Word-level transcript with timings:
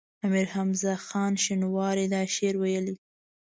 امیر 0.25 0.45
حمزه 0.55 0.93
خان 1.07 1.33
شینواری 1.43 2.05
دا 2.13 2.21
شعر 2.35 2.55
ویلی. 2.61 2.95